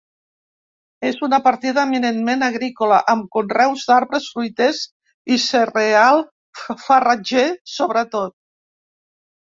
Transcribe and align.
És 1.09 1.19
una 1.27 1.39
partida 1.47 1.83
eminentment 1.89 2.47
agrícola, 2.47 2.99
amb 3.13 3.29
conreus 3.37 3.85
d'arbres 3.91 4.31
fruiters 4.33 4.83
i 5.37 5.41
cereal 5.47 6.27
farratger 6.85 7.49
sobretot. 7.81 8.39